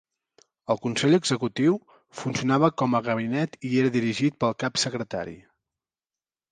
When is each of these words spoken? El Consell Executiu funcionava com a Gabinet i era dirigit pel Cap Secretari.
El 0.73 0.79
Consell 0.85 1.17
Executiu 1.17 1.77
funcionava 2.21 2.71
com 2.83 2.99
a 3.01 3.05
Gabinet 3.09 3.59
i 3.71 3.73
era 3.83 3.93
dirigit 3.99 4.43
pel 4.45 4.61
Cap 4.65 4.85
Secretari. 4.87 5.39